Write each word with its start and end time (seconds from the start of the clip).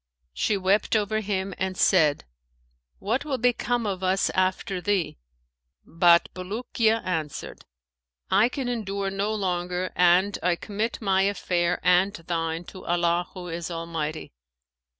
She 0.33 0.57
wept 0.57 0.95
over 0.95 1.19
him 1.19 1.53
and 1.59 1.77
said, 1.77 2.25
'What 2.97 3.23
will 3.23 3.37
become 3.37 3.85
of 3.85 4.01
us 4.03 4.31
after 4.31 4.81
thee?'; 4.81 5.19
but 5.85 6.27
Bulukiya 6.33 7.03
answered, 7.05 7.65
'I 8.31 8.49
can 8.49 8.67
endure 8.67 9.11
no 9.11 9.31
longer, 9.31 9.91
and 9.95 10.39
I 10.41 10.55
commit 10.55 11.03
my 11.03 11.21
affair 11.21 11.79
and 11.83 12.15
thine 12.15 12.63
to 12.63 12.83
Allah 12.83 13.27
who 13.35 13.47
is 13.49 13.69
Almighty.' 13.69 14.33